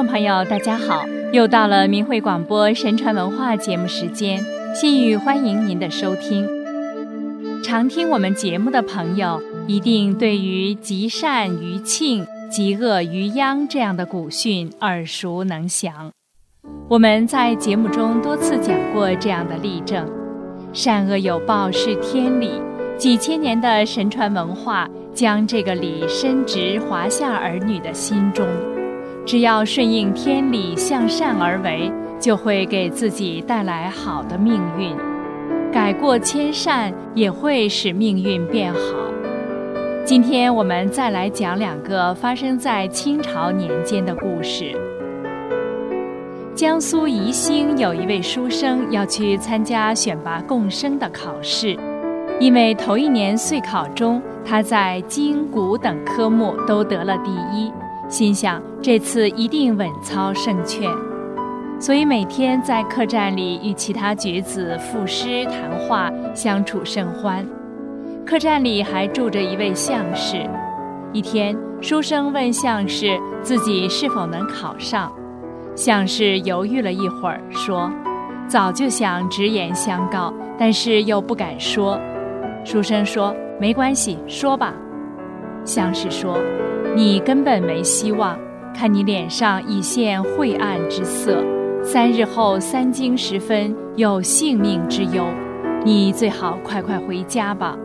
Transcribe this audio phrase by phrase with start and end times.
[0.00, 1.04] 众朋友，大家好！
[1.30, 4.42] 又到了明慧广播神传文化节目时间，
[4.74, 6.48] 心语欢迎您的收听。
[7.62, 16.10] 常听我们节目的朋友，一定对于“积善于庆，积恶于殃”这样的古训耳熟能详。
[16.88, 20.10] 我们在节目中多次讲过这样的例证：
[20.72, 22.52] 善恶有报是天理，
[22.96, 28.46] 几千年的神传文化将这个理深植华夏儿女的心中。
[29.26, 34.96] 只要顺应天理，向善而为，就会给自己带来好的命运。
[35.70, 38.80] 改过迁善也会使命运变好。
[40.04, 44.74] 今天我们再来讲两个发生在清朝年间的故事。
[46.52, 51.78] 江苏宜兴有一位书生要去参加选拔贡生的考试，
[52.40, 57.70] 因为头一年岁考中他在经古等科目都得了第一。
[58.10, 60.90] 心想这次一定稳操胜券，
[61.78, 67.46] 所以每天在客栈里与其他举子赋诗谈话，相处甚欢。
[68.26, 70.44] 客栈里还住着一位相士。
[71.12, 75.10] 一天，书生问相士自己是否能考上，
[75.76, 77.88] 相士犹豫了一会儿，说
[78.48, 81.96] ：“早就想直言相告，但是又不敢说。”
[82.66, 84.74] 书生说：“没关系，说吧。”
[85.64, 86.36] 相士说。
[86.94, 88.36] 你根本没希望，
[88.74, 91.42] 看你脸上已现晦暗之色，
[91.82, 95.24] 三日后三更时分有性命之忧，
[95.84, 97.76] 你最好快快回家吧。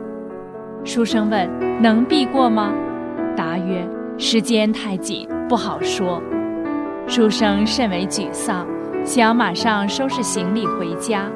[0.83, 1.49] 书生问
[1.81, 2.73] ：“能避过吗？”
[3.37, 6.21] 答曰：“时间太紧，不好说。”
[7.07, 8.67] 书生甚为沮丧，
[9.03, 11.29] 想马上收拾行李回家。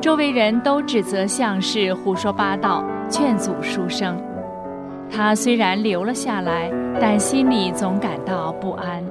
[0.00, 4.20] 周围人都指责相士胡说八道，劝阻书生。
[5.10, 9.02] 他虽然留了下来，但心里总感到不安。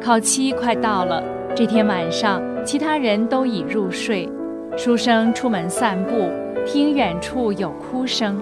[0.00, 1.22] 考期快到了，
[1.54, 4.28] 这天晚上，其他人都已入睡。
[4.76, 6.30] 书生出门散步，
[6.64, 8.40] 听远处有哭声，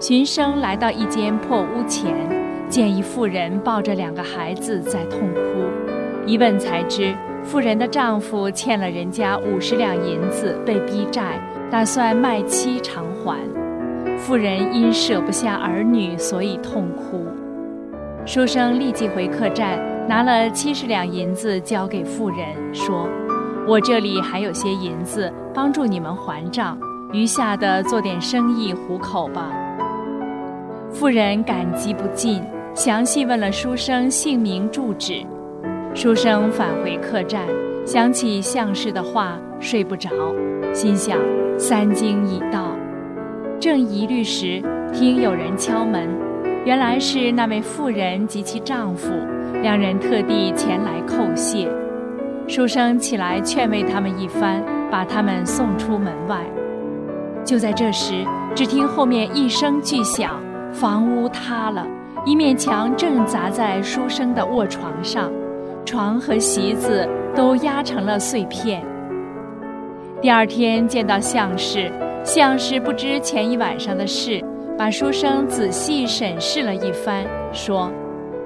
[0.00, 2.12] 循声来到一间破屋前，
[2.68, 5.62] 见一妇人抱着两个孩子在痛哭。
[6.26, 7.14] 一问才知，
[7.44, 13.38] 妇人的丈夫欠了人家五十两银子，被逼债，打算卖妻偿还。
[14.26, 17.24] 妇人因舍不下儿女，所以痛哭。
[18.24, 19.78] 书生立即回客栈，
[20.08, 23.08] 拿了七十两银子交给妇人，说
[23.68, 26.76] ：“我这里还有些银子，帮助你们还账，
[27.12, 29.48] 余下的做点生意糊口吧。”
[30.90, 32.42] 妇人感激不尽，
[32.74, 35.24] 详细问了书生姓名、住址。
[35.94, 37.42] 书生返回客栈，
[37.84, 40.10] 想起相氏的话，睡不着，
[40.74, 41.16] 心想：
[41.56, 42.75] 三更已到。
[43.58, 44.62] 正疑虑时，
[44.92, 46.08] 听有人敲门，
[46.64, 49.10] 原来是那位妇人及其丈夫，
[49.62, 51.68] 两人特地前来叩谢。
[52.46, 56.44] 书生起来劝慰他们一番，把他们送出门外。
[57.44, 58.24] 就在这时，
[58.54, 60.38] 只听后面一声巨响，
[60.72, 61.86] 房屋塌了，
[62.26, 65.32] 一面墙正砸在书生的卧床上，
[65.84, 68.84] 床和席子都压成了碎片。
[70.22, 71.92] 第二天见到相士。
[72.24, 74.42] 相士不知前一晚上的事，
[74.76, 77.92] 把书生仔细审视了一番，说：“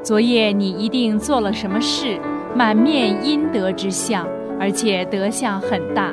[0.02, 2.18] 昨夜你一定做了什么事，
[2.54, 4.26] 满面阴德之相，
[4.58, 6.10] 而且德相很大。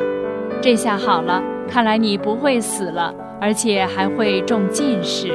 [0.61, 5.33] 这下好了，看来你不会死了，而且还会中进士。”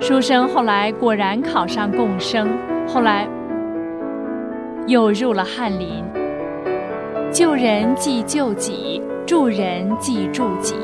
[0.00, 2.48] 书生后来果然考上贡生，
[2.86, 3.26] 后来
[4.86, 6.04] 又入了翰林。
[7.32, 9.02] 救人即救己。
[9.24, 10.74] 助人即助己，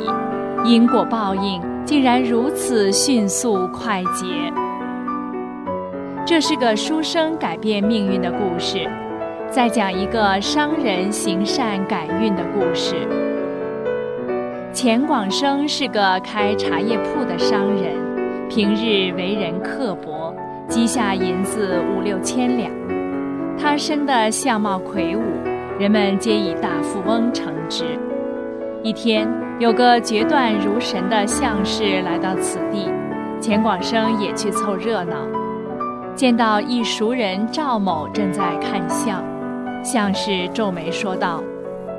[0.64, 4.24] 因果报应竟然如此迅速快捷。
[6.24, 8.88] 这是个书生改变命运的故事。
[9.50, 12.94] 再讲一个商人行善改运的故事。
[14.72, 17.92] 钱广生是个开茶叶铺的商人，
[18.48, 20.32] 平日为人刻薄，
[20.68, 22.70] 积下银子五六千两。
[23.58, 25.22] 他生的相貌魁梧，
[25.78, 27.96] 人们皆以大富翁称之。
[28.82, 29.28] 一天，
[29.60, 32.90] 有个决断如神的相士来到此地，
[33.40, 35.14] 钱广生也去凑热闹。
[36.16, 39.22] 见到一熟人赵某正在看相，
[39.84, 41.40] 相士皱眉说道：“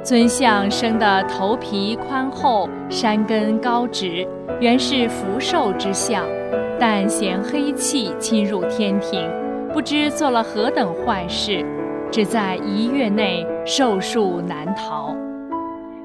[0.03, 4.27] 尊相生的头皮宽厚，山根高直，
[4.59, 6.25] 原是福寿之相，
[6.77, 9.25] 但嫌黑气侵入天庭，
[9.71, 11.65] 不知做了何等坏事，
[12.11, 15.15] 只在一月内寿数难逃。”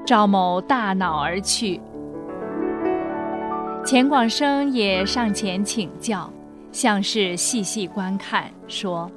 [0.05, 1.81] 赵某大恼而去，
[3.83, 6.31] 钱广生也上前请教，
[6.71, 9.09] 相士细细观看，说：“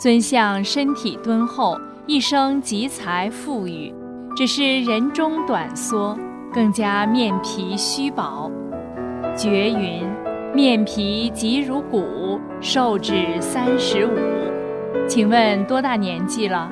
[0.00, 3.92] 尊相身体敦厚，一生集财富裕，
[4.34, 6.18] 只是人中短缩，
[6.50, 8.50] 更加面皮虚薄。
[9.36, 10.02] 绝云：
[10.54, 14.39] 面皮即如骨，寿至三十五。
[15.10, 16.70] 请问多大年纪了？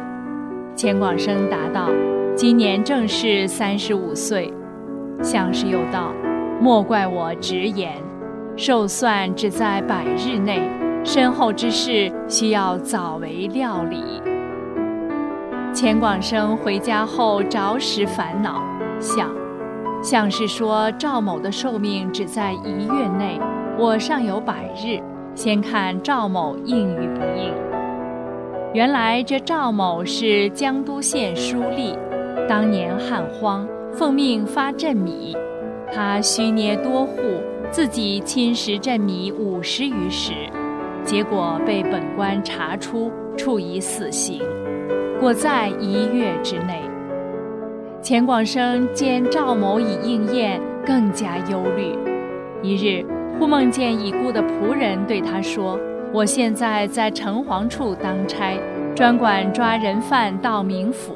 [0.77, 1.91] 钱广生答道：
[2.37, 4.55] 今年正是三十五岁。
[5.21, 6.15] 相士又道：
[6.61, 8.01] 莫怪我直言，
[8.57, 10.63] 寿算只在百日内。
[11.03, 14.05] 身后之事需要早为料理。
[15.75, 18.63] 钱广生回家后着实烦恼，
[19.01, 19.29] 想，
[20.01, 23.41] 像是说赵某的寿命只在一月内，
[23.77, 25.03] 我尚有百日，
[25.35, 27.68] 先看赵某应与不应。
[28.75, 31.97] 原来这赵某是江都县书吏，
[32.47, 35.35] 当年旱荒，奉命发赈米，
[35.91, 37.17] 他虚捏多户，
[37.71, 40.33] 自己侵蚀赈米五十余石。
[41.03, 44.43] 结果被本官查出，处以死刑，
[45.19, 46.83] 果在一月之内。
[48.03, 51.99] 钱广生见赵某已应验，更加忧虑。
[52.63, 53.03] 一日，
[53.39, 55.81] 忽梦见已故的仆人对他说
[56.13, 58.59] ：“我现在在城隍处当差，
[58.95, 61.15] 专管抓人犯到冥府。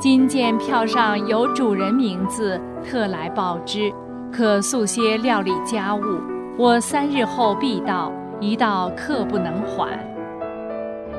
[0.00, 3.92] 今见票上有主人名字，特来报知，
[4.32, 6.02] 可速些料理家务。
[6.56, 9.98] 我三日后必到。”一到刻不能缓。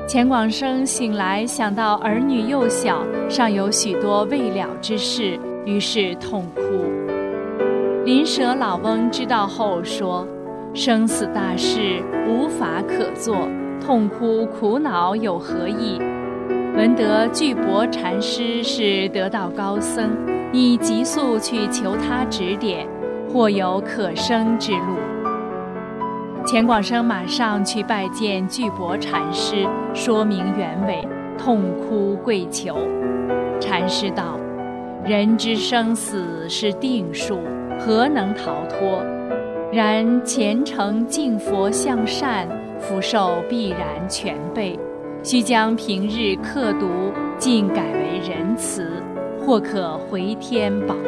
[0.08, 6.62] 钱广生醒来，想到儿女幼小，尚有许多未了之事，于是痛哭。
[8.06, 10.26] 邻舍老翁知道后说
[10.72, 13.48] ：“生死大事无法可做，
[13.84, 16.00] 痛哭苦恼有何益？
[16.76, 20.10] 闻得巨伯禅师是得道高僧，
[20.52, 22.86] 你急速去求他指点，
[23.28, 24.96] 或有可生之路。”
[26.46, 31.06] 钱广生马上去拜见巨伯禅师，说明原委，
[31.36, 32.78] 痛哭跪求。
[33.60, 34.38] 禅师道
[35.04, 37.40] ：“人之生死是定数，
[37.80, 39.02] 何能逃脱？
[39.72, 42.48] 然虔诚敬佛向善，
[42.80, 44.78] 福寿必然全备。
[45.22, 46.88] 须将平日刻读
[47.38, 48.90] 尽改为仁慈，
[49.38, 51.00] 或可回天保护。”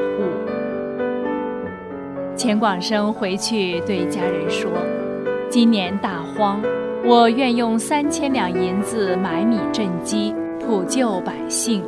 [2.37, 4.71] 钱广生回去对家人说。
[5.51, 6.63] 今年大荒，
[7.05, 11.83] 我愿用三千两银子买米赈饥，普救百姓。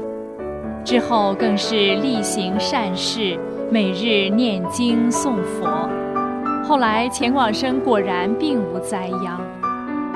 [0.84, 3.38] 之后更是例行善事，
[3.70, 5.88] 每日念经诵佛。
[6.66, 9.40] 后来钱广生果然并无灾殃，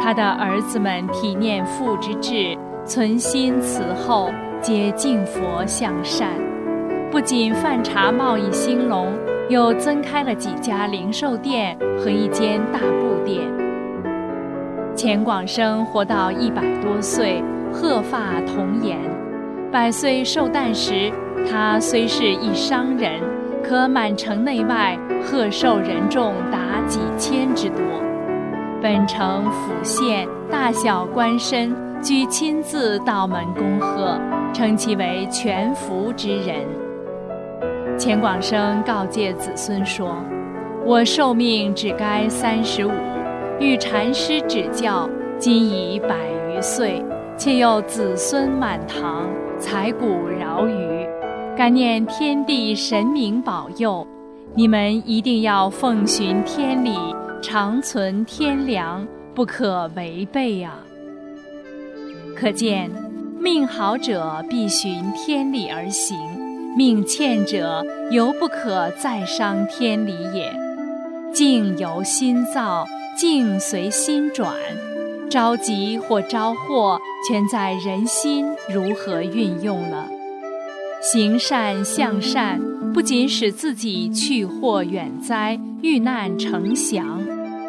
[0.01, 4.31] 他的儿子们体念父之志，存心慈厚，
[4.61, 6.31] 皆敬佛向善。
[7.11, 9.13] 不仅贩茶贸易兴隆。
[9.49, 13.41] 又增开了几家零售店和一间大布店。
[14.95, 17.43] 钱广生活到一百多岁，
[17.73, 18.99] 鹤发童颜。
[19.73, 21.11] 百岁寿诞时，
[21.51, 23.23] 他虽是一商人，
[23.69, 27.79] 可满城内外贺寿人众达几千之多。
[28.81, 31.71] 本城府县大小官绅
[32.01, 34.19] 俱亲自到门恭贺，
[34.55, 36.65] 称其为全福之人。
[37.99, 40.17] 钱广生告诫子孙说
[40.87, 42.93] ：“我寿命只该三十五，
[43.61, 45.07] 遇禅师指教，
[45.39, 46.15] 今已百
[46.49, 47.05] 余岁，
[47.37, 50.88] 且又子孙满堂，财谷饶余，
[51.59, 54.07] 感念天地神明保佑，
[54.55, 56.97] 你们一定要奉循天理，
[57.43, 60.79] 长存天良，不可违背啊！
[62.37, 62.89] 可见，
[63.41, 66.17] 命好者必循天理而行。”
[66.79, 70.55] 命欠者，犹不可再伤天理也。
[71.35, 72.87] 境由心造，
[73.17, 74.55] 境随心转。
[75.29, 80.07] 着急或招祸，全在人心如何运用了。
[81.01, 82.61] 行善向善，
[82.93, 87.21] 不仅使自己去祸远灾、遇难成祥，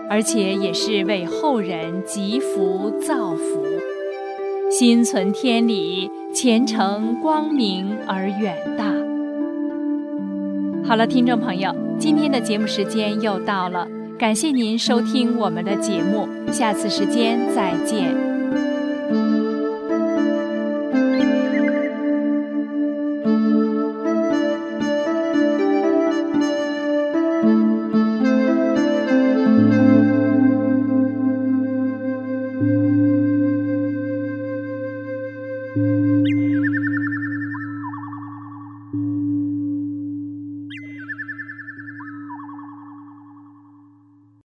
[0.09, 3.63] 而且也是为后人积福造福。
[4.71, 8.85] 心存天理，前程光明而远大。
[10.87, 18.28] 好了，听众朋友，今天的节目时间又到了，感谢您收听我们的节目，下次时间再见。